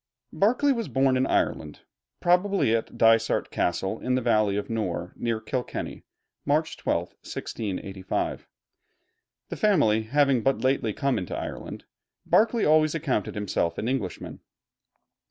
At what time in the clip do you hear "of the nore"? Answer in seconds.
4.57-5.13